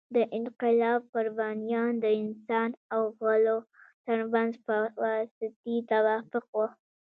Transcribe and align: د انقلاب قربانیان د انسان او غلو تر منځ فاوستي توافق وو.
د 0.15 0.17
انقلاب 0.37 0.99
قربانیان 1.15 1.91
د 2.03 2.05
انسان 2.21 2.69
او 2.93 3.01
غلو 3.19 3.57
تر 4.07 4.17
منځ 4.33 4.51
فاوستي 4.65 5.75
توافق 5.91 6.45
وو. 6.57 6.67